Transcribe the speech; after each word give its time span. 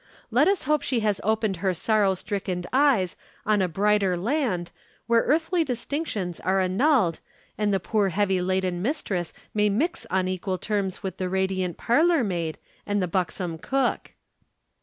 Let 0.31 0.47
us 0.47 0.63
hope 0.63 0.81
that 0.81 0.87
she 0.87 1.01
has 1.01 1.21
opened 1.23 1.57
her 1.57 1.75
sorrow 1.75 2.15
stricken 2.15 2.63
eyes 2.73 3.15
on 3.45 3.61
a 3.61 3.67
brighter 3.67 4.17
land, 4.17 4.71
where 5.05 5.21
earthly 5.21 5.63
distinctions 5.63 6.39
are 6.39 6.59
annulled 6.59 7.19
and 7.55 7.71
the 7.71 7.79
poor 7.79 8.09
heavy 8.09 8.41
laden 8.41 8.81
mistress 8.81 9.31
may 9.53 9.69
mix 9.69 10.07
on 10.09 10.27
equal 10.27 10.57
terms 10.57 11.03
with 11.03 11.17
the 11.17 11.29
radiant 11.29 11.77
parlor 11.77 12.23
maid 12.23 12.57
and 12.83 12.99
the 12.99 13.07
buxom 13.07 13.59
cook." 13.59 14.13